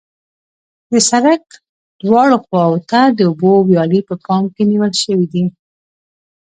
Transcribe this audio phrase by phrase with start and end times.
[0.91, 1.45] د سرک
[2.05, 5.45] دواړو خواو ته د اوبو ویالې په پام کې نیول شوې دي